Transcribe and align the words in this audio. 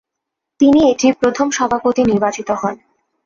তিনি 0.59 0.79
এটির 0.91 1.13
প্রথম 1.13 1.47
সভাপতি 1.51 2.01
নির্বাচিত 2.03 2.49
হন। 2.51 2.75